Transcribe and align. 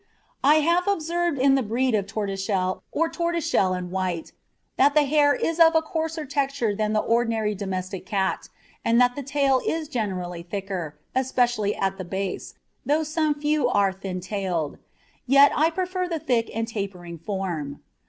I 0.43 0.55
have 0.61 0.87
observed 0.87 1.37
in 1.37 1.53
the 1.53 1.61
breed 1.61 1.93
of 1.93 2.07
tortoiseshell 2.07 2.81
or 2.91 3.07
tortoise 3.07 3.47
shell 3.47 3.73
and 3.75 3.91
white 3.91 4.31
that 4.75 4.95
the 4.95 5.03
hair 5.03 5.35
is 5.35 5.59
of 5.59 5.75
a 5.75 5.83
coarser 5.83 6.25
texture 6.25 6.75
than 6.75 6.93
the 6.93 6.99
ordinary 7.01 7.53
domestic 7.53 8.03
cat, 8.03 8.49
and 8.83 8.99
that 8.99 9.15
the 9.15 9.21
tail 9.21 9.61
is 9.63 9.87
generally 9.87 10.41
thicker, 10.41 10.97
especially 11.13 11.75
at 11.75 11.99
the 11.99 12.03
base, 12.05 12.55
though 12.83 13.03
some 13.03 13.35
few 13.39 13.69
are 13.69 13.93
thin 13.93 14.21
tailed; 14.21 14.79
yet 15.27 15.51
I 15.55 15.69
prefer 15.69 16.07
the 16.07 16.17
thick 16.17 16.49
and 16.51 16.67
tapering 16.67 17.19
form. 17.19 17.83